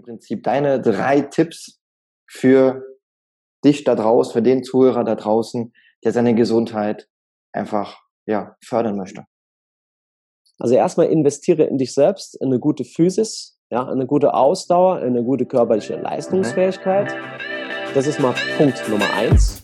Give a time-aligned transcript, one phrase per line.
[0.00, 1.78] im Prinzip deine drei Tipps
[2.28, 2.82] für
[3.64, 5.72] dich da draußen, für den Zuhörer da draußen,
[6.04, 7.08] der seine Gesundheit
[7.52, 9.24] einfach ja, fördern möchte?
[10.58, 15.22] Also erstmal investiere in dich selbst, in eine gute Physis, ja, eine gute Ausdauer, eine
[15.22, 17.14] gute körperliche Leistungsfähigkeit.
[17.94, 19.60] Das ist mal Punkt Nummer eins.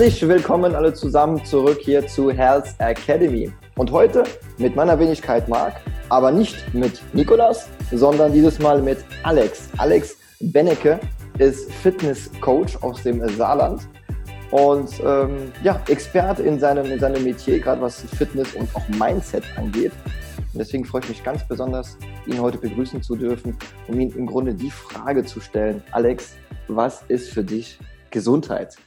[0.00, 3.52] Herzlich willkommen alle zusammen zurück hier zu Health Academy.
[3.76, 4.24] Und heute
[4.56, 5.74] mit meiner Wenigkeit Marc,
[6.08, 9.68] aber nicht mit Nikolas, sondern dieses Mal mit Alex.
[9.76, 10.98] Alex Bennecke
[11.36, 13.82] ist Fitness-Coach aus dem Saarland
[14.52, 19.44] und ähm, ja, Experte in seinem, in seinem Metier, gerade was Fitness und auch Mindset
[19.58, 19.92] angeht.
[20.54, 23.54] Und deswegen freue ich mich ganz besonders, ihn heute begrüßen zu dürfen,
[23.86, 25.82] um ihn im Grunde die Frage zu stellen.
[25.90, 26.36] Alex,
[26.68, 27.78] was ist für dich
[28.10, 28.78] Gesundheit?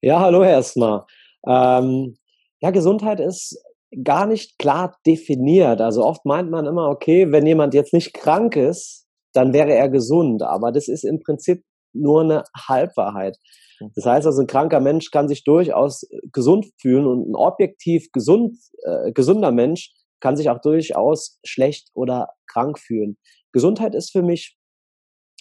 [0.00, 1.04] Ja, hallo erstmal.
[1.44, 2.16] Ähm,
[2.60, 3.60] ja, Gesundheit ist
[4.04, 5.80] gar nicht klar definiert.
[5.80, 9.88] Also oft meint man immer, okay, wenn jemand jetzt nicht krank ist, dann wäre er
[9.88, 10.42] gesund.
[10.42, 13.38] Aber das ist im Prinzip nur eine Halbwahrheit.
[13.80, 13.90] Mhm.
[13.96, 18.56] Das heißt also, ein kranker Mensch kann sich durchaus gesund fühlen und ein objektiv gesund,
[18.84, 23.16] äh, gesunder Mensch kann sich auch durchaus schlecht oder krank fühlen.
[23.52, 24.56] Gesundheit ist für mich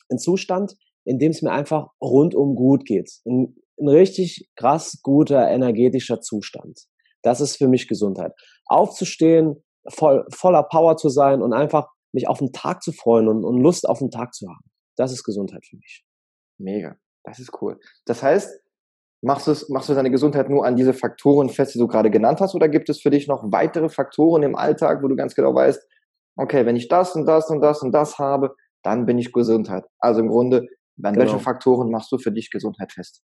[0.10, 0.74] ein Zustand,
[1.06, 3.12] in dem es mir einfach rundum gut geht.
[3.26, 6.80] Ein ein richtig krass guter energetischer Zustand.
[7.22, 8.34] Das ist für mich Gesundheit.
[8.66, 13.44] Aufzustehen, voll, voller Power zu sein und einfach mich auf den Tag zu freuen und,
[13.44, 14.66] und Lust auf den Tag zu haben.
[14.96, 16.06] Das ist Gesundheit für mich.
[16.58, 16.96] Mega.
[17.24, 17.80] Das ist cool.
[18.06, 18.62] Das heißt,
[19.22, 22.40] machst du, machst du deine Gesundheit nur an diese Faktoren fest, die du gerade genannt
[22.40, 25.54] hast, oder gibt es für dich noch weitere Faktoren im Alltag, wo du ganz genau
[25.54, 25.86] weißt,
[26.38, 29.86] okay, wenn ich das und das und das und das habe, dann bin ich Gesundheit.
[30.00, 30.68] Also im Grunde,
[31.04, 31.20] an genau.
[31.20, 33.22] welche Faktoren machst du für dich Gesundheit fest?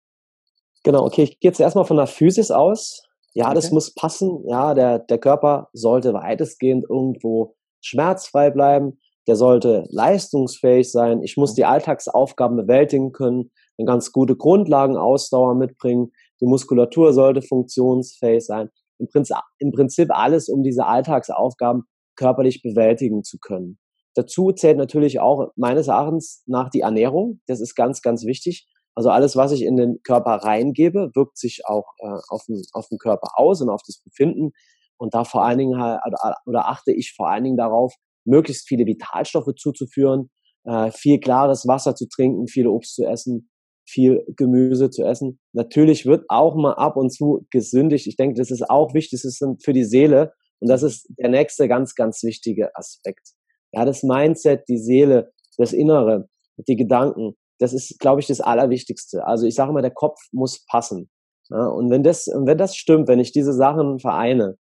[0.84, 3.04] Genau, okay, ich gehe jetzt erstmal von der Physis aus.
[3.34, 3.56] Ja, okay.
[3.56, 4.44] das muss passen.
[4.48, 9.00] Ja, der, der Körper sollte weitestgehend irgendwo schmerzfrei bleiben.
[9.28, 11.22] Der sollte leistungsfähig sein.
[11.22, 16.12] Ich muss die Alltagsaufgaben bewältigen können, eine ganz gute Grundlagenausdauer mitbringen.
[16.42, 18.70] Die Muskulatur sollte funktionsfähig sein.
[18.98, 21.84] Im Prinzip, Im Prinzip alles, um diese Alltagsaufgaben
[22.16, 23.78] körperlich bewältigen zu können.
[24.16, 27.40] Dazu zählt natürlich auch meines Erachtens nach die Ernährung.
[27.48, 28.68] Das ist ganz, ganz wichtig.
[28.96, 32.88] Also alles, was ich in den Körper reingebe, wirkt sich auch äh, auf, den, auf
[32.90, 34.52] den Körper aus und auf das Befinden.
[34.98, 36.00] Und da vor allen Dingen halt,
[36.46, 40.30] oder achte ich vor allen Dingen darauf, möglichst viele Vitalstoffe zuzuführen,
[40.66, 43.50] äh, viel klares Wasser zu trinken, viel Obst zu essen,
[43.88, 45.40] viel Gemüse zu essen.
[45.54, 48.08] Natürlich wird auch mal ab und zu gesündigt.
[48.08, 50.34] Ich denke, das ist auch wichtig, das ist für die Seele.
[50.60, 53.30] Und das ist der nächste ganz, ganz wichtige Aspekt.
[53.72, 56.30] Ja, das Mindset, die Seele, das Innere,
[56.68, 59.26] die Gedanken, das ist, glaube ich, das Allerwichtigste.
[59.26, 61.10] Also ich sage immer, der Kopf muss passen.
[61.50, 64.58] Ja, und wenn das, wenn das stimmt, wenn ich diese Sachen vereine,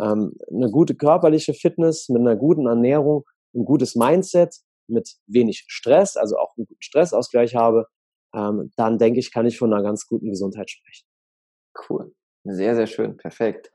[0.00, 3.24] ähm, eine gute körperliche Fitness mit einer guten Ernährung,
[3.54, 4.56] ein gutes Mindset,
[4.88, 7.86] mit wenig Stress, also auch einen guten Stressausgleich habe,
[8.34, 11.06] ähm, dann denke ich, kann ich von einer ganz guten Gesundheit sprechen.
[11.88, 12.12] Cool.
[12.44, 13.16] Sehr, sehr schön.
[13.16, 13.70] Perfekt.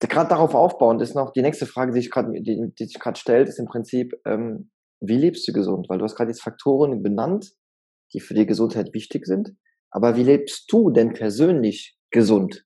[0.00, 3.18] Gerade darauf aufbauend ist noch die nächste Frage, die ich gerade die, die sich gerade
[3.18, 4.70] stellt, ist im Prinzip, ähm,
[5.00, 5.88] wie lebst du gesund?
[5.88, 7.52] Weil du hast gerade jetzt Faktoren benannt,
[8.12, 9.56] die für die Gesundheit wichtig sind.
[9.90, 12.64] Aber wie lebst du denn persönlich gesund?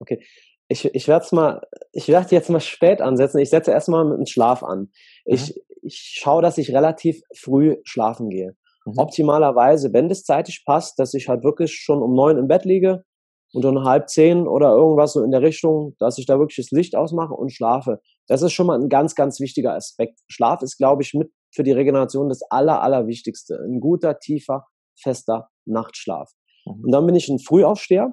[0.00, 0.24] Okay,
[0.68, 1.62] ich, ich werde mal,
[1.92, 3.38] ich werde jetzt mal spät ansetzen.
[3.38, 4.90] Ich setze erstmal mit dem Schlaf an.
[5.24, 5.60] Ich, mhm.
[5.82, 8.56] ich schaue, dass ich relativ früh schlafen gehe.
[8.86, 8.98] Mhm.
[8.98, 13.04] Optimalerweise, wenn das zeitlich passt, dass ich halt wirklich schon um neun im Bett liege
[13.52, 16.70] und um halb zehn oder irgendwas so in der Richtung, dass ich da wirklich das
[16.70, 18.00] Licht ausmache und schlafe.
[18.26, 20.18] Das ist schon mal ein ganz, ganz wichtiger Aspekt.
[20.28, 23.58] Schlaf ist, glaube ich, mit für die Regeneration das Aller, Allerwichtigste.
[23.64, 24.66] Ein guter, tiefer,
[25.00, 26.30] fester Nachtschlaf.
[26.66, 26.84] Mhm.
[26.84, 28.12] Und dann bin ich ein Frühaufsteher.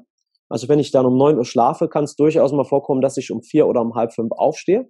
[0.49, 3.31] Also wenn ich dann um neun Uhr schlafe, kann es durchaus mal vorkommen, dass ich
[3.31, 4.89] um vier oder um halb fünf aufstehe.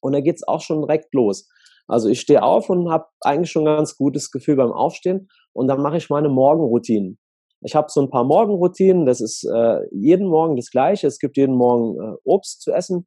[0.00, 1.48] Und da geht's auch schon direkt los.
[1.86, 5.28] Also ich stehe auf und habe eigentlich schon ein ganz gutes Gefühl beim Aufstehen.
[5.52, 7.18] Und dann mache ich meine Morgenroutinen.
[7.60, 9.06] Ich habe so ein paar Morgenroutinen.
[9.06, 11.06] Das ist äh, jeden Morgen das Gleiche.
[11.06, 13.06] Es gibt jeden Morgen äh, Obst zu essen.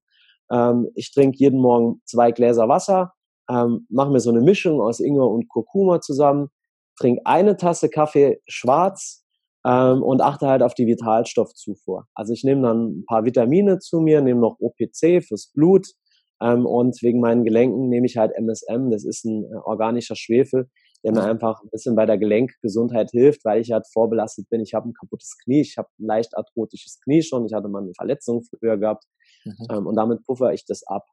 [0.51, 3.13] Ähm, ich trinke jeden Morgen zwei Gläser Wasser
[3.49, 6.49] ähm, mache mir so eine Mischung aus Ingwer und Kurkuma zusammen,
[6.99, 9.25] trinke eine Tasse Kaffee schwarz
[9.65, 12.05] ähm, und achte halt auf die Vitalstoffzufuhr.
[12.13, 15.87] Also ich nehme dann ein paar Vitamine zu mir, nehme noch OPC fürs Blut
[16.41, 20.69] ähm, und wegen meinen Gelenken nehme ich halt MSM, das ist ein äh, organischer Schwefel,
[21.03, 24.61] der mir einfach ein bisschen bei der Gelenkgesundheit hilft, weil ich halt vorbelastet bin.
[24.61, 27.81] Ich habe ein kaputtes Knie, ich habe ein leicht arthrotisches Knie schon, ich hatte mal
[27.81, 29.05] eine Verletzung früher gehabt
[29.45, 29.67] mhm.
[29.71, 31.05] ähm, und damit puffer ich das ab.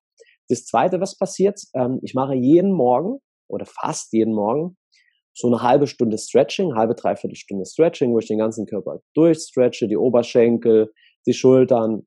[0.49, 4.77] Das Zweite, was passiert, ähm, ich mache jeden Morgen oder fast jeden Morgen
[5.35, 9.87] so eine halbe Stunde Stretching, halbe, dreiviertel Stunde Stretching, wo ich den ganzen Körper durchstretche,
[9.87, 10.93] die Oberschenkel,
[11.27, 12.07] die Schultern,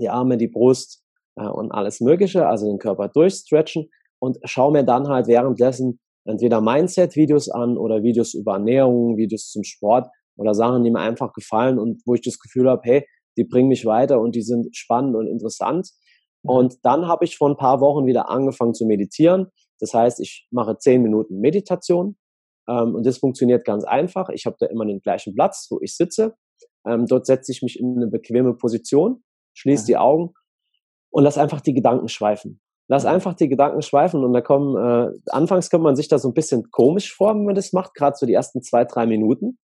[0.00, 1.04] die Arme, die Brust
[1.36, 6.60] äh, und alles Mögliche, also den Körper durchstretchen und schaue mir dann halt währenddessen entweder
[6.60, 11.78] Mindset-Videos an oder Videos über Ernährung, Videos zum Sport oder Sachen, die mir einfach gefallen
[11.78, 15.14] und wo ich das Gefühl habe, hey, die bringen mich weiter und die sind spannend
[15.14, 15.88] und interessant.
[16.42, 16.50] Mhm.
[16.50, 19.48] Und dann habe ich vor ein paar Wochen wieder angefangen zu meditieren.
[19.78, 22.16] Das heißt, ich mache zehn Minuten Meditation
[22.68, 24.28] ähm, und das funktioniert ganz einfach.
[24.30, 26.34] Ich habe da immer den gleichen Platz, wo ich sitze.
[26.86, 29.22] Ähm, dort setze ich mich in eine bequeme Position,
[29.54, 30.32] schließe die Augen
[31.10, 32.60] und lass einfach die Gedanken schweifen.
[32.88, 36.28] Lass einfach die Gedanken schweifen und da kommen, äh, anfangs kommt man sich da so
[36.28, 39.58] ein bisschen komisch vor, wenn man das macht, gerade so die ersten zwei, drei Minuten.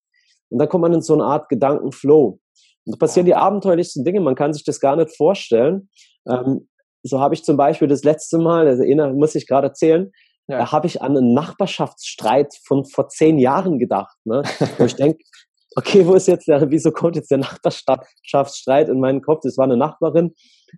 [0.48, 2.38] Und dann kommt man in so eine Art Gedankenflow.
[2.86, 5.90] Da passieren die abenteuerlichsten Dinge, man kann sich das gar nicht vorstellen.
[6.28, 6.68] Ähm,
[7.02, 8.84] so habe ich zum Beispiel das letzte Mal, also
[9.14, 10.12] muss ich gerade erzählen,
[10.48, 10.58] ja.
[10.58, 14.16] da habe ich an einen Nachbarschaftsstreit von vor zehn Jahren gedacht.
[14.24, 14.42] Ne?
[14.78, 15.18] Wo ich denke,
[15.76, 19.40] okay, wo ist jetzt der, wieso kommt jetzt der Nachbarschaftsstreit in meinen Kopf?
[19.42, 20.34] Das war eine Nachbarin.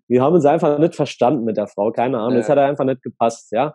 [0.09, 2.33] Wir haben uns einfach nicht verstanden mit der Frau, keine Ahnung.
[2.33, 2.39] Ja.
[2.39, 3.75] Das hat einfach nicht gepasst, ja.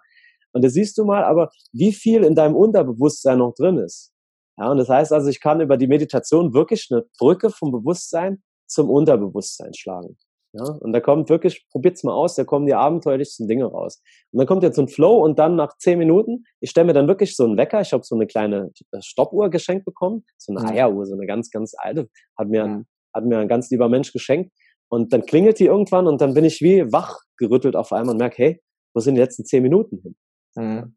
[0.51, 4.12] Und da siehst du mal, aber wie viel in deinem Unterbewusstsein noch drin ist.
[4.57, 8.44] Ja, und das heißt also, ich kann über die Meditation wirklich eine Brücke vom Bewusstsein
[8.67, 10.17] zum Unterbewusstsein schlagen.
[10.55, 14.03] Ja, und da kommt wirklich, probiert's mal aus, da kommen die abenteuerlichsten Dinge raus.
[14.31, 16.94] Und dann kommt jetzt so ein Flow und dann nach zehn Minuten, ich stelle mir
[16.94, 20.55] dann wirklich so einen Wecker, ich habe so eine kleine äh, Stoppuhr geschenkt bekommen, so
[20.55, 22.07] eine Eieruhr, so eine ganz, ganz alte,
[22.38, 22.85] hat mir, mhm.
[23.15, 24.51] hat mir ein ganz lieber Mensch geschenkt.
[24.89, 28.19] Und dann klingelt die irgendwann und dann bin ich wie wach gerüttelt auf einmal und
[28.19, 28.61] merke, hey,
[28.94, 30.15] wo sind die letzten zehn Minuten hin?
[30.55, 30.95] Mhm.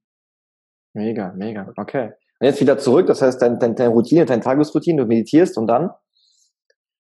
[0.92, 2.12] Mega, mega, okay.
[2.38, 5.90] Und jetzt wieder zurück, das heißt, deine, deine Routine, deine Tagesroutine, du meditierst und dann?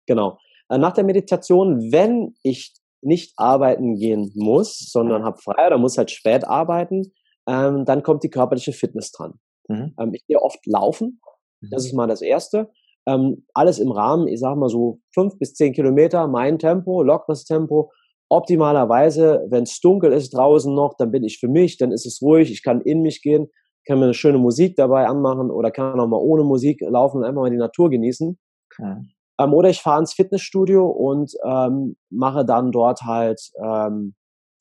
[0.07, 0.39] Genau.
[0.69, 5.99] Äh, nach der Meditation, wenn ich nicht arbeiten gehen muss, sondern habe frei oder muss
[5.99, 7.13] halt spät arbeiten,
[7.47, 9.35] ähm, dann kommt die körperliche Fitness dran.
[9.69, 9.95] Mhm.
[10.01, 11.21] Ähm, ich gehe oft laufen,
[11.61, 11.69] mhm.
[11.71, 12.71] das ist mal das Erste.
[13.07, 17.45] Ähm, alles im Rahmen, ich sage mal so fünf bis zehn Kilometer, mein Tempo, lockeres
[17.45, 17.93] Tempo.
[18.31, 22.21] Optimalerweise, wenn es dunkel ist draußen noch, dann bin ich für mich, dann ist es
[22.21, 23.49] ruhig, ich kann in mich gehen,
[23.89, 27.25] kann mir eine schöne Musik dabei anmachen oder kann auch mal ohne Musik laufen und
[27.25, 28.39] einfach mal die Natur genießen.
[28.71, 28.97] Okay.
[29.41, 34.15] Ähm, oder ich fahre ins Fitnessstudio und ähm, mache dann dort halt ähm,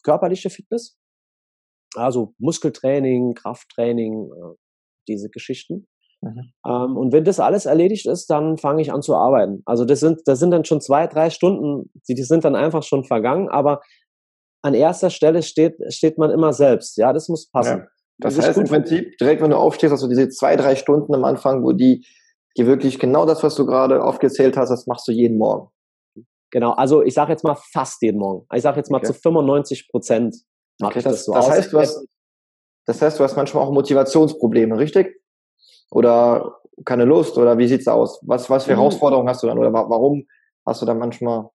[0.03, 0.97] körperliche Fitness.
[1.95, 4.55] Also Muskeltraining, Krafttraining, äh,
[5.07, 5.87] diese Geschichten.
[6.21, 6.53] Mhm.
[6.65, 9.61] Ähm, und wenn das alles erledigt ist, dann fange ich an zu arbeiten.
[9.65, 12.83] Also das sind, das sind dann schon zwei, drei Stunden, die, die sind dann einfach
[12.83, 13.81] schon vergangen, aber
[14.63, 16.97] an erster Stelle steht, steht man immer selbst.
[16.97, 17.79] Ja, das muss passen.
[17.79, 17.87] Ja.
[18.19, 21.13] Das, das heißt im Prinzip, direkt wenn du aufstehst, hast du diese zwei, drei Stunden
[21.13, 22.05] am Anfang, wo die,
[22.57, 25.69] die wirklich genau das, was du gerade aufgezählt hast, das machst du jeden Morgen.
[26.51, 28.47] Genau, also ich sage jetzt mal fast jeden Morgen.
[28.53, 29.07] Ich sage jetzt mal okay.
[29.07, 30.35] zu 95 Prozent
[30.79, 31.51] mache okay, ich das, das so das aus.
[31.51, 32.07] Heißt, du hast,
[32.85, 35.21] das heißt, du hast manchmal auch Motivationsprobleme, richtig?
[35.91, 37.37] Oder keine Lust?
[37.37, 38.21] Oder wie sieht's aus?
[38.25, 38.77] Was, was für mhm.
[38.77, 39.59] Herausforderungen hast du dann?
[39.59, 40.25] Oder warum
[40.65, 41.49] hast du dann manchmal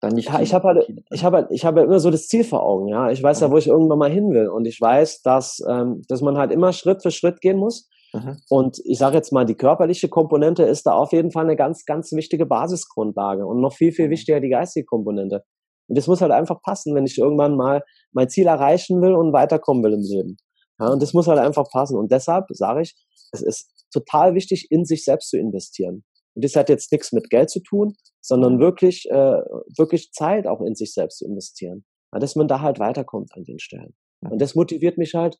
[0.00, 0.28] dann nicht.
[0.28, 2.88] Ja, ich habe halt, ich habe halt, ich habe immer so das Ziel vor Augen,
[2.88, 3.10] ja.
[3.10, 4.48] Ich weiß ja, wo ich irgendwann mal hin will.
[4.48, 7.88] Und ich weiß, dass, ähm, dass man halt immer Schritt für Schritt gehen muss.
[8.12, 8.38] Mhm.
[8.48, 11.84] Und ich sage jetzt mal, die körperliche Komponente ist da auf jeden Fall eine ganz,
[11.84, 14.12] ganz wichtige Basisgrundlage und noch viel, viel mhm.
[14.12, 15.44] wichtiger die geistige Komponente.
[15.88, 17.82] Und das muss halt einfach passen, wenn ich irgendwann mal
[18.12, 20.36] mein Ziel erreichen will und weiterkommen will im Leben.
[20.78, 21.98] Ja, und das muss halt einfach passen.
[21.98, 22.94] Und deshalb sage ich,
[23.32, 26.04] es ist total wichtig, in sich selbst zu investieren.
[26.40, 28.60] Und das hat jetzt nichts mit Geld zu tun, sondern mhm.
[28.60, 29.42] wirklich, äh,
[29.76, 31.84] wirklich Zeit auch in sich selbst zu investieren.
[32.14, 33.94] Ja, dass man da halt weiterkommt an den Stellen.
[34.22, 35.36] Und das motiviert mich halt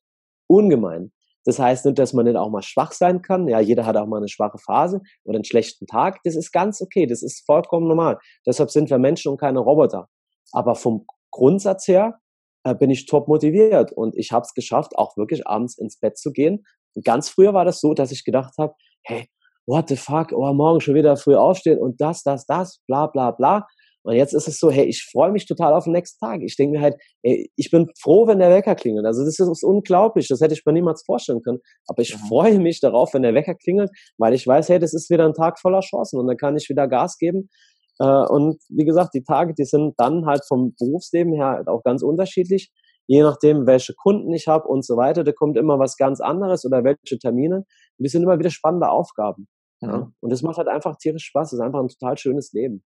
[0.46, 1.10] ungemein.
[1.46, 3.48] Das heißt nicht, dass man nicht auch mal schwach sein kann.
[3.48, 6.20] Ja, jeder hat auch mal eine schwache Phase oder einen schlechten Tag.
[6.24, 7.06] Das ist ganz okay.
[7.06, 8.18] Das ist vollkommen normal.
[8.46, 10.10] Deshalb sind wir Menschen und keine Roboter.
[10.52, 12.20] Aber vom Grundsatz her
[12.64, 16.18] äh, bin ich top motiviert und ich habe es geschafft, auch wirklich abends ins Bett
[16.18, 16.66] zu gehen.
[16.94, 19.30] Und ganz früher war das so, dass ich gedacht habe, hey,
[19.70, 23.30] what the fuck, oh, morgen schon wieder früh aufstehen und das, das, das, bla, bla,
[23.30, 23.66] bla.
[24.02, 26.40] Und jetzt ist es so, hey, ich freue mich total auf den nächsten Tag.
[26.42, 29.04] Ich denke mir halt, ey, ich bin froh, wenn der Wecker klingelt.
[29.04, 31.58] Also das ist unglaublich, das hätte ich mir niemals vorstellen können.
[31.86, 32.26] Aber ich mhm.
[32.28, 35.34] freue mich darauf, wenn der Wecker klingelt, weil ich weiß, hey, das ist wieder ein
[35.34, 37.50] Tag voller Chancen und dann kann ich wieder Gas geben.
[37.98, 41.82] Äh, und wie gesagt, die Tage, die sind dann halt vom Berufsleben her halt auch
[41.82, 42.72] ganz unterschiedlich.
[43.06, 46.64] Je nachdem, welche Kunden ich habe und so weiter, da kommt immer was ganz anderes
[46.64, 47.56] oder welche Termine.
[47.56, 47.66] Und
[47.98, 49.46] die sind immer wieder spannende Aufgaben.
[49.80, 49.98] Ja.
[49.98, 50.14] Mhm.
[50.20, 51.50] Und das macht halt einfach tierisch Spaß.
[51.50, 52.84] Das ist einfach ein total schönes Leben.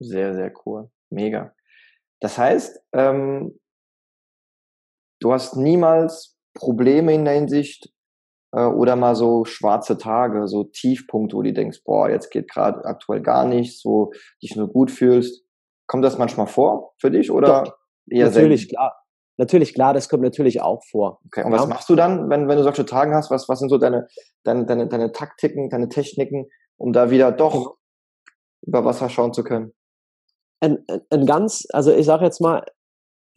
[0.00, 0.90] Sehr, sehr cool.
[1.10, 1.54] Mega.
[2.20, 3.58] Das heißt, ähm,
[5.20, 7.92] du hast niemals Probleme in der Hinsicht
[8.52, 12.84] äh, oder mal so schwarze Tage, so Tiefpunkte, wo du denkst, boah, jetzt geht gerade
[12.84, 15.44] aktuell gar nichts, so dich nur gut fühlst.
[15.86, 17.78] Kommt das manchmal vor für dich oder Doch,
[18.10, 18.74] eher Natürlich, selten?
[18.74, 19.04] klar.
[19.38, 21.20] Natürlich, klar, das kommt natürlich auch vor.
[21.26, 21.58] Okay, und ja?
[21.58, 23.30] was machst du dann, wenn, wenn du solche Tage hast?
[23.30, 24.08] Was, was sind so deine,
[24.42, 27.76] deine, deine, deine Taktiken, deine Techniken, um da wieder doch genau.
[28.62, 29.72] über Wasser schauen zu können?
[30.60, 32.64] Ein, ein ganz, also ich sage jetzt mal,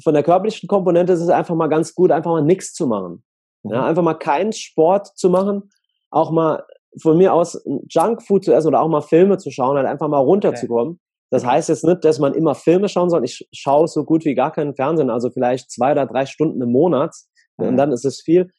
[0.03, 3.23] von der körperlichen Komponente ist es einfach mal ganz gut, einfach mal nichts zu machen.
[3.63, 3.87] Ja, mhm.
[3.87, 5.69] einfach mal keinen Sport zu machen,
[6.09, 6.65] auch mal
[6.99, 10.17] von mir aus Junkfood zu essen oder auch mal Filme zu schauen, halt einfach mal
[10.17, 10.99] runterzukommen.
[11.31, 13.23] Das heißt jetzt nicht, dass man immer Filme schauen soll.
[13.23, 16.71] Ich schaue so gut wie gar keinen Fernsehen, also vielleicht zwei oder drei Stunden im
[16.71, 17.15] Monat.
[17.57, 17.67] Mhm.
[17.67, 18.51] Und dann ist es viel.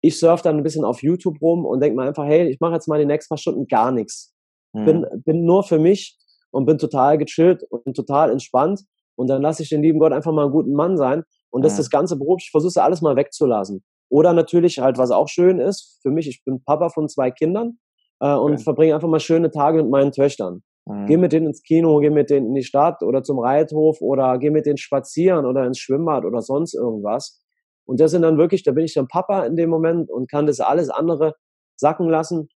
[0.00, 2.74] Ich surfe dann ein bisschen auf YouTube rum und denke mir einfach, hey, ich mache
[2.74, 4.32] jetzt mal die nächsten paar Stunden gar nichts.
[4.72, 4.84] Mhm.
[4.84, 6.18] Bin, bin nur für mich
[6.52, 8.82] und bin total gechillt und total entspannt.
[9.16, 11.24] Und dann lasse ich den lieben Gott einfach mal einen guten Mann sein.
[11.50, 11.78] Und das mhm.
[11.78, 13.82] das ganze Beruf, ich versuche alles mal wegzulassen.
[14.08, 17.78] Oder natürlich halt, was auch schön ist, für mich, ich bin Papa von zwei Kindern
[18.20, 18.62] äh, und okay.
[18.62, 20.62] verbringe einfach mal schöne Tage mit meinen Töchtern.
[20.86, 21.06] Mhm.
[21.06, 24.38] Geh mit denen ins Kino, geh mit denen in die Stadt oder zum Reithof oder
[24.38, 27.42] geh mit denen spazieren oder ins Schwimmbad oder sonst irgendwas.
[27.84, 30.46] Und das sind dann wirklich, da bin ich dann Papa in dem Moment und kann
[30.46, 31.34] das alles andere
[31.76, 32.48] sacken lassen.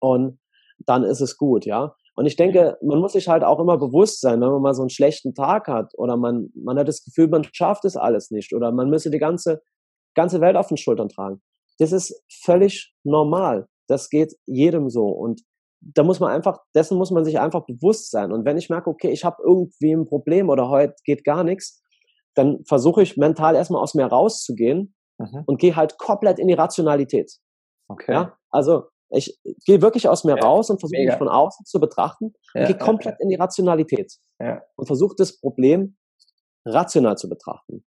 [0.00, 0.38] Und
[0.86, 1.94] dann ist es gut, ja.
[2.16, 4.82] Und ich denke, man muss sich halt auch immer bewusst sein, wenn man mal so
[4.82, 8.54] einen schlechten Tag hat oder man, man hat das Gefühl, man schafft es alles nicht
[8.54, 9.62] oder man müsse die ganze,
[10.14, 11.42] ganze Welt auf den Schultern tragen.
[11.78, 13.66] Das ist völlig normal.
[13.88, 15.08] Das geht jedem so.
[15.08, 15.42] Und
[15.94, 18.32] da muss man einfach, dessen muss man sich einfach bewusst sein.
[18.32, 21.82] Und wenn ich merke, okay, ich habe irgendwie ein Problem oder heute geht gar nichts,
[22.34, 25.42] dann versuche ich mental erstmal aus mir rauszugehen mhm.
[25.46, 27.32] und gehe halt komplett in die Rationalität.
[27.88, 28.12] Okay.
[28.12, 28.38] Ja?
[28.50, 32.32] Also ich gehe wirklich aus mir ja, raus und versuche mich von außen zu betrachten
[32.54, 34.14] ja, und gehe komplett in die Rationalität
[34.76, 35.96] und versuche das Problem
[36.64, 37.84] rational zu betrachten.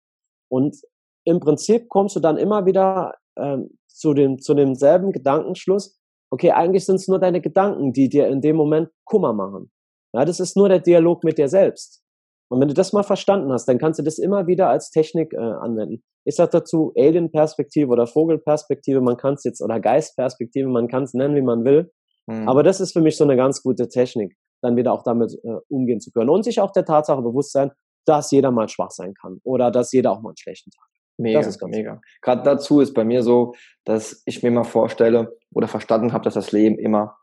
[0.48, 0.76] Und
[1.24, 5.98] im Prinzip kommst du dann immer wieder ähm, zu, dem, zu demselben Gedankenschluss,
[6.30, 9.70] okay, eigentlich sind es nur deine Gedanken, die dir in dem Moment Kummer machen.
[10.14, 12.02] Ja, das ist nur der Dialog mit dir selbst.
[12.48, 15.32] Und wenn du das mal verstanden hast, dann kannst du das immer wieder als Technik
[15.32, 16.02] äh, anwenden.
[16.24, 21.14] Ich sage dazu Alien-Perspektive oder Vogelperspektive, man kann es jetzt, oder Geist-Perspektive, man kann es
[21.14, 21.92] nennen, wie man will.
[22.26, 22.48] Mhm.
[22.48, 25.56] Aber das ist für mich so eine ganz gute Technik, dann wieder auch damit äh,
[25.68, 26.30] umgehen zu können.
[26.30, 27.72] Und sich auch der Tatsache bewusst sein,
[28.06, 30.95] dass jeder mal schwach sein kann oder dass jeder auch mal einen schlechten Tag hat.
[31.18, 32.00] Mega, das ist ganz mega.
[32.20, 33.54] Gerade dazu ist bei mir so,
[33.84, 37.16] dass ich mir mal vorstelle oder verstanden habe, dass das Leben immer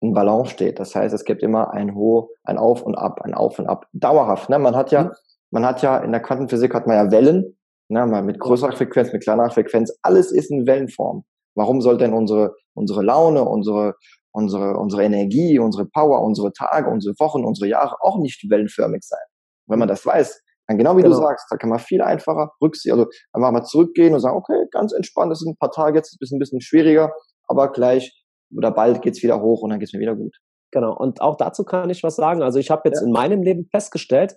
[0.00, 0.78] in Balance steht.
[0.78, 3.86] Das heißt, es gibt immer ein Hoch, ein Auf und Ab, ein Auf und Ab.
[3.92, 4.48] Dauerhaft.
[4.48, 4.58] Ne?
[4.58, 5.10] Man hat ja, mhm.
[5.50, 7.56] man hat ja in der Quantenphysik hat man ja Wellen,
[7.88, 8.06] ne?
[8.06, 9.96] mal mit größerer Frequenz, mit kleinerer Frequenz.
[10.02, 11.24] Alles ist in Wellenform.
[11.54, 13.94] Warum soll denn unsere, unsere Laune, unsere,
[14.32, 19.24] unsere, unsere Energie, unsere Power, unsere Tage, unsere Wochen, unsere Jahre auch nicht wellenförmig sein?
[19.66, 21.16] Wenn man das weiß, dann genau wie genau.
[21.16, 24.66] du sagst, da kann man viel einfacher rückziehen, also einfach mal zurückgehen und sagen, okay,
[24.70, 27.12] ganz entspannt, das sind ein paar Tage jetzt, ist ein bisschen schwieriger,
[27.46, 28.24] aber gleich
[28.56, 30.34] oder bald geht's wieder hoch und dann geht's mir wieder gut.
[30.70, 30.96] Genau.
[30.96, 32.42] Und auch dazu kann ich was sagen.
[32.42, 33.06] Also ich habe jetzt ja.
[33.06, 34.36] in meinem Leben festgestellt,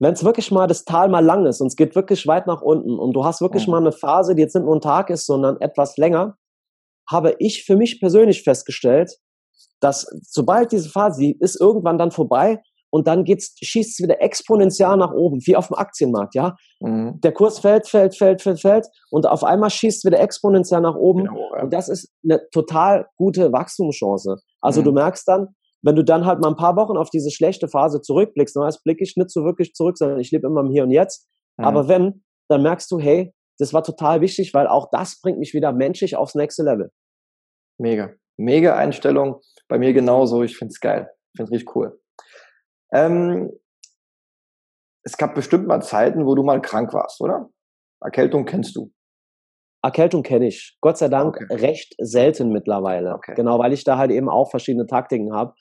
[0.00, 2.62] wenn es wirklich mal das Tal mal lang ist und es geht wirklich weit nach
[2.62, 3.72] unten und du hast wirklich mhm.
[3.72, 6.36] mal eine Phase, die jetzt nicht nur ein Tag ist, sondern etwas länger,
[7.10, 9.18] habe ich für mich persönlich festgestellt,
[9.80, 12.60] dass sobald diese Phase, die ist irgendwann dann vorbei,
[12.90, 16.56] und dann geht's, schießt es wieder exponentiell nach oben, wie auf dem Aktienmarkt, ja.
[16.80, 17.20] Mhm.
[17.20, 20.94] Der Kurs fällt, fällt, fällt, fällt, fällt und auf einmal schießt es wieder exponentiell nach
[20.94, 21.24] oben.
[21.24, 21.62] Genau, ja.
[21.62, 24.36] Und das ist eine total gute Wachstumschance.
[24.60, 24.84] Also mhm.
[24.84, 25.48] du merkst dann,
[25.82, 28.82] wenn du dann halt mal ein paar Wochen auf diese schlechte Phase zurückblickst, na, das
[28.82, 31.28] blicke ich nicht so wirklich zurück, sondern ich lebe immer im Hier und Jetzt.
[31.56, 31.64] Mhm.
[31.64, 35.52] Aber wenn, dann merkst du, hey, das war total wichtig, weil auch das bringt mich
[35.52, 36.90] wieder menschlich aufs nächste Level.
[37.78, 38.10] Mega.
[38.36, 39.40] Mega Einstellung.
[39.68, 40.42] Bei mir genauso.
[40.42, 41.10] Ich find's geil.
[41.32, 41.98] Ich find's richtig cool.
[42.92, 43.50] Ähm,
[45.02, 47.48] es gab bestimmt mal Zeiten, wo du mal krank warst, oder?
[48.00, 48.92] Erkältung kennst du.
[49.82, 50.76] Erkältung kenne ich.
[50.80, 51.54] Gott sei Dank okay.
[51.54, 53.14] recht selten mittlerweile.
[53.14, 53.34] Okay.
[53.34, 55.54] Genau, weil ich da halt eben auch verschiedene Taktiken habe,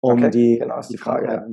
[0.00, 0.30] um okay.
[0.30, 0.58] die.
[0.58, 1.26] Genau, ist die Frage.
[1.26, 1.46] Ja.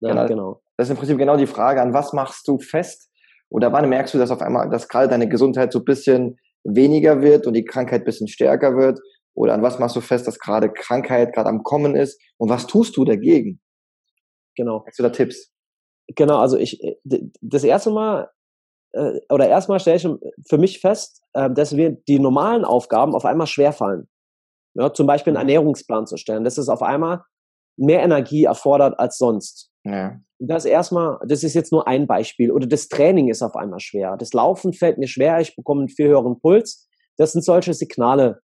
[0.00, 0.26] Ja, genau.
[0.26, 0.62] genau.
[0.76, 3.10] Das ist im Prinzip genau die Frage, an was machst du fest?
[3.50, 7.22] Oder wann merkst du, dass auf einmal, dass gerade deine Gesundheit so ein bisschen weniger
[7.22, 9.00] wird und die Krankheit ein bisschen stärker wird?
[9.34, 12.20] Oder an was machst du fest, dass gerade Krankheit gerade am Kommen ist?
[12.36, 13.60] Und was tust du dagegen?
[14.58, 14.84] Genau.
[14.84, 15.52] Hast du da Tipps?
[16.16, 16.96] Genau, also ich, äh,
[17.40, 18.28] das erste Mal,
[18.92, 20.08] äh, oder erstmal stelle ich
[20.48, 24.08] für mich fest, äh, dass mir die normalen Aufgaben auf einmal schwerfallen.
[24.74, 25.50] Ja, zum Beispiel einen mhm.
[25.50, 26.44] Ernährungsplan zu stellen.
[26.44, 27.22] Das ist auf einmal
[27.78, 29.70] mehr Energie erfordert als sonst.
[29.84, 30.18] Ja.
[30.40, 32.50] Das erstmal, das ist jetzt nur ein Beispiel.
[32.50, 34.16] Oder das Training ist auf einmal schwer.
[34.16, 36.88] Das Laufen fällt mir schwer, ich bekomme einen viel höheren Puls.
[37.16, 38.40] Das sind solche Signale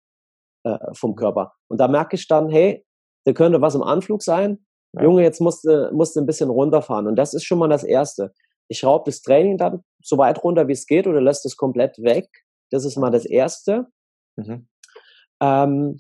[0.64, 1.54] äh, vom Körper.
[1.70, 2.86] Und da merke ich dann, hey,
[3.26, 4.66] da könnte was im Anflug sein.
[4.94, 5.04] Ja.
[5.04, 7.08] Junge, jetzt musst du, musst du ein bisschen runterfahren.
[7.08, 8.34] Und das ist schon mal das Erste.
[8.68, 11.98] Ich schraube das Training dann so weit runter, wie es geht, oder lässt es komplett
[12.00, 12.28] weg.
[12.72, 13.88] Das ist mal das Erste.
[14.36, 14.68] Mhm.
[15.42, 16.00] Ähm,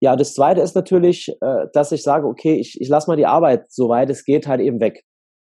[0.00, 3.26] ja, das Zweite ist natürlich, äh, dass ich sage, okay, ich, ich lasse mal die
[3.26, 5.04] Arbeit, soweit es geht, halt eben weg.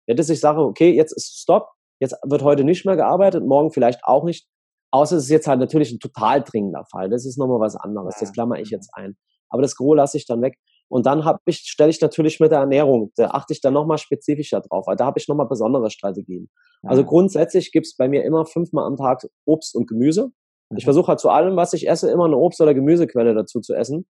[0.08, 1.68] Ja, dass ich sage, okay, jetzt ist Stopp,
[2.00, 4.48] jetzt wird heute nicht mehr gearbeitet, morgen vielleicht auch nicht.
[4.92, 7.10] Außer es ist jetzt halt natürlich ein total dringender Fall.
[7.10, 8.16] Das ist nochmal was anderes.
[8.20, 9.18] Das klammer ich jetzt ein.
[9.50, 10.58] Aber das Gros lasse ich dann weg.
[10.88, 13.98] Und dann habe ich, stelle ich natürlich mit der Ernährung, da achte ich dann nochmal
[13.98, 16.50] spezifischer drauf, weil da habe ich nochmal besondere Strategien.
[16.84, 20.32] Also grundsätzlich gibt's bei mir immer fünfmal am Tag Obst und Gemüse.
[20.76, 20.88] Ich mhm.
[20.88, 24.06] versuche halt zu allem, was ich esse, immer eine Obst- oder Gemüsequelle dazu zu essen.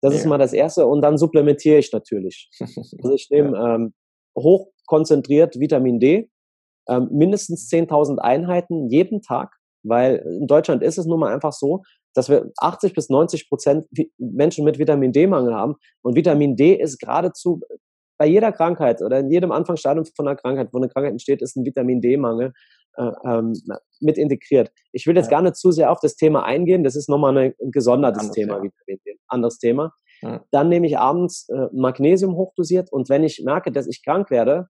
[0.00, 0.20] Das ja.
[0.20, 0.86] ist mal das Erste.
[0.86, 2.50] Und dann supplementiere ich natürlich.
[3.02, 3.94] Also ich nehme ähm,
[4.36, 6.30] hochkonzentriert Vitamin D,
[6.88, 11.82] ähm, mindestens 10.000 Einheiten jeden Tag, weil in Deutschland ist es nun mal einfach so,
[12.14, 13.86] dass wir 80 bis 90 Prozent
[14.18, 15.74] Menschen mit Vitamin D-Mangel haben.
[16.02, 17.60] Und Vitamin D ist geradezu
[18.18, 21.56] bei jeder Krankheit oder in jedem Anfangsstadium von einer Krankheit, wo eine Krankheit entsteht, ist
[21.56, 22.52] ein Vitamin D-Mangel
[22.96, 23.54] äh, ähm,
[24.00, 24.70] mit integriert.
[24.92, 25.38] Ich will jetzt ja.
[25.38, 28.62] gar nicht zu sehr auf das Thema eingehen, das ist nochmal ein gesondertes Anderes Thema,
[28.62, 29.18] Vitamin D.
[29.26, 29.92] Anderes Thema.
[30.22, 30.44] Ja.
[30.52, 34.68] Dann nehme ich abends äh, Magnesium hochdosiert und wenn ich merke, dass ich krank werde,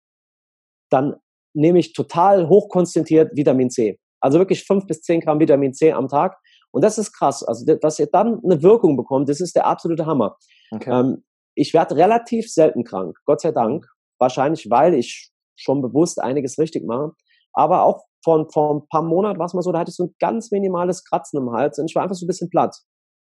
[0.91, 1.17] dann
[1.55, 3.99] nehme ich total hochkonzentriert Vitamin C.
[4.21, 6.39] Also wirklich fünf bis zehn Gramm Vitamin C am Tag.
[6.75, 7.45] Und das ist krass.
[7.45, 10.37] Also, dass ihr dann eine Wirkung bekommt, das ist der absolute Hammer.
[10.73, 10.91] Okay.
[10.91, 11.23] Ähm,
[11.55, 13.87] ich werde relativ selten krank, Gott sei Dank.
[14.19, 17.13] Wahrscheinlich, weil ich schon bewusst einiges richtig mache.
[17.53, 20.07] Aber auch vor, vor ein paar Monaten war es mal so, da hatte ich so
[20.07, 22.77] ein ganz minimales Kratzen im Hals und ich war einfach so ein bisschen platt.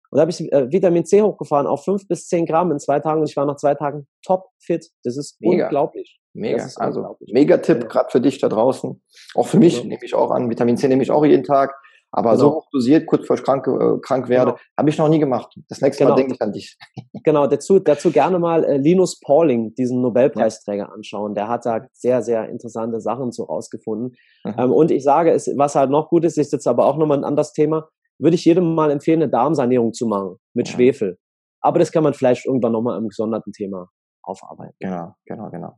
[0.09, 2.99] Und da habe ich äh, Vitamin C hochgefahren auf fünf bis zehn Gramm in zwei
[2.99, 4.89] Tagen und ich war nach zwei Tagen top fit.
[5.05, 5.65] Das ist mega.
[5.65, 6.19] unglaublich.
[6.33, 6.67] Mega.
[6.75, 7.31] Also unglaublich.
[7.31, 9.01] mega Tipp, gerade für dich da draußen.
[9.35, 9.85] Auch für mich ja.
[9.85, 10.49] nehme ich auch an.
[10.49, 11.73] Vitamin C nehme ich auch jeden Tag.
[12.11, 12.41] Aber genau.
[12.41, 14.63] so hoch dosiert, kurz vor ich krank, äh, krank werde, genau.
[14.77, 15.53] habe ich noch nie gemacht.
[15.67, 16.15] Das nächste genau.
[16.15, 16.77] Mal denke ich an dich.
[17.23, 20.89] Genau, dazu, dazu gerne mal äh, Linus Pauling, diesen Nobelpreisträger, ja.
[20.89, 21.35] anschauen.
[21.35, 24.15] Der hat da sehr, sehr interessante Sachen so rausgefunden.
[24.45, 24.55] Mhm.
[24.57, 27.17] Ähm, und ich sage, es, was halt noch gut ist, ist jetzt aber auch nochmal
[27.17, 30.75] ein anderes Thema, würde ich jedem mal empfehlen, eine Darmsanierung zu machen mit ja.
[30.75, 31.17] Schwefel.
[31.59, 33.89] Aber das kann man vielleicht irgendwann nochmal im gesonderten Thema
[34.23, 34.75] aufarbeiten.
[34.79, 35.73] Genau, genau, genau.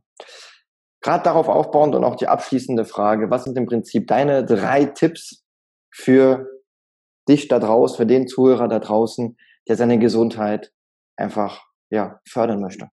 [1.02, 5.44] Gerade darauf aufbauend und auch die abschließende Frage, was sind im Prinzip deine drei Tipps
[5.90, 6.48] für
[7.28, 9.36] dich da draußen, für den Zuhörer da draußen,
[9.68, 10.72] der seine Gesundheit
[11.16, 12.88] einfach ja, fördern möchte?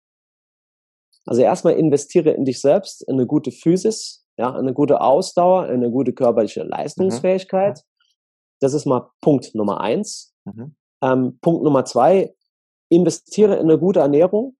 [1.25, 5.67] Also erstmal investiere in dich selbst, in eine gute Physis, ja, in eine gute Ausdauer,
[5.67, 7.77] in eine gute körperliche Leistungsfähigkeit.
[7.77, 8.07] Mhm.
[8.59, 10.33] Das ist mal Punkt Nummer eins.
[10.45, 10.75] Mhm.
[11.01, 12.35] Ähm, Punkt Nummer zwei,
[12.89, 14.55] investiere in eine gute Ernährung.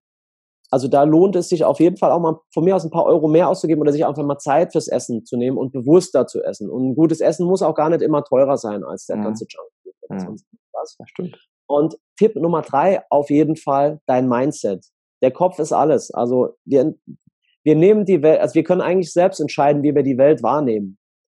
[0.70, 3.04] Also da lohnt es sich auf jeden Fall auch mal von mir aus ein paar
[3.04, 6.42] Euro mehr auszugeben oder sich einfach mal Zeit fürs Essen zu nehmen und bewusster zu
[6.42, 6.70] essen.
[6.70, 9.24] Und ein gutes Essen muss auch gar nicht immer teurer sein als der mhm.
[9.24, 10.30] ganze Junkfood.
[10.30, 10.36] Mhm.
[10.72, 11.36] Das stimmt.
[11.66, 14.84] Und Tipp Nummer drei, auf jeden Fall dein Mindset.
[15.22, 16.10] Der Kopf ist alles.
[16.10, 16.94] Also wir,
[17.62, 20.98] wir nehmen die Welt, also wir können eigentlich selbst entscheiden, wie wir die Welt wahrnehmen.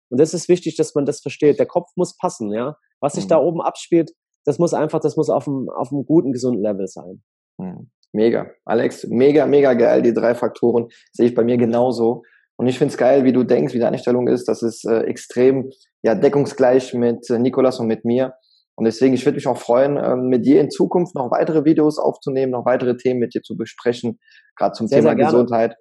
[0.09, 1.59] Und das ist wichtig, dass man das versteht.
[1.59, 2.77] Der Kopf muss passen, ja.
[2.99, 3.29] Was sich mhm.
[3.29, 4.11] da oben abspielt,
[4.45, 7.23] das muss einfach, das muss auf einem, auf einem guten, gesunden Level sein.
[7.57, 7.89] Mhm.
[8.13, 8.49] Mega.
[8.63, 10.01] Alex, mega, mega geil.
[10.01, 12.23] Die drei Faktoren sehe ich bei mir genauso.
[12.57, 14.47] Und ich finde es geil, wie du denkst, wie deine Einstellung ist.
[14.47, 15.69] Das ist äh, extrem
[16.01, 18.33] ja, deckungsgleich mit äh, Nikolas und mit mir.
[18.75, 21.97] Und deswegen, ich würde mich auch freuen, äh, mit dir in Zukunft noch weitere Videos
[21.97, 24.19] aufzunehmen, noch weitere Themen mit dir zu besprechen,
[24.57, 25.75] gerade zum sehr, Thema sehr Gesundheit.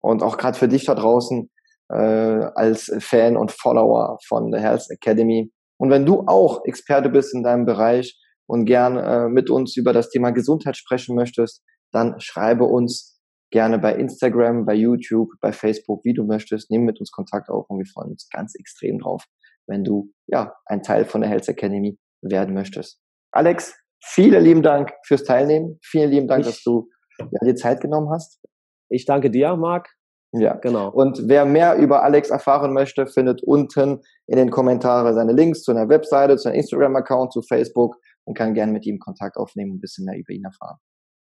[0.00, 1.50] Und auch gerade für dich da draußen
[1.90, 5.50] äh, als Fan und Follower von der Health Academy.
[5.78, 9.92] Und wenn du auch Experte bist in deinem Bereich und gern äh, mit uns über
[9.92, 16.04] das Thema Gesundheit sprechen möchtest, dann schreibe uns gerne bei Instagram, bei YouTube, bei Facebook,
[16.04, 16.70] wie du möchtest.
[16.70, 19.24] Nimm mit uns Kontakt auf und wir freuen uns ganz extrem drauf,
[19.66, 23.00] wenn du ja ein Teil von der Health Academy werden möchtest.
[23.32, 25.78] Alex, vielen lieben Dank fürs Teilnehmen.
[25.82, 28.40] Vielen lieben Dank, ich, dass du ja, dir Zeit genommen hast.
[28.88, 29.88] Ich danke dir, Marc.
[30.32, 30.90] Ja, genau.
[30.90, 35.70] Und wer mehr über Alex erfahren möchte, findet unten in den Kommentaren seine Links zu
[35.70, 37.96] einer Webseite, zu einem Instagram-Account, zu Facebook
[38.28, 40.76] und kann gerne mit ihm Kontakt aufnehmen und ein bisschen mehr über ihn erfahren.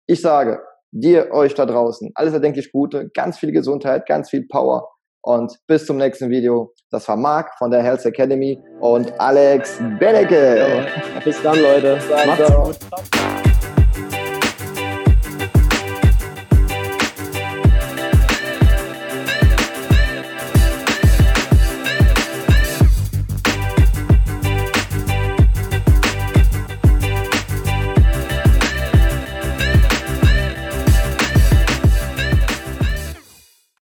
[0.06, 0.60] Ich sage
[0.92, 4.90] dir, euch da draußen, alles erdenklich Gute, ganz viel Gesundheit, ganz viel Power
[5.22, 6.74] und bis zum nächsten Video.
[6.92, 10.88] Das war Marc von der Health Academy und Alex Benecke.
[11.24, 12.00] Bis dann, Leute.
[12.26, 13.49] Macht's gut.